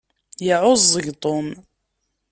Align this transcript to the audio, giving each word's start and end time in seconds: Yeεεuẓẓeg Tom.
Yeεεuẓẓeg 0.45 1.07
Tom. 1.23 1.47